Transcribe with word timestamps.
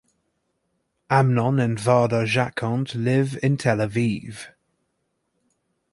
Amnon 1.11 1.59
and 1.59 1.77
Varda 1.77 2.25
Jackont 2.25 2.95
live 2.95 3.37
in 3.43 3.55
Tel 3.55 3.77
Aviv. 3.77 4.47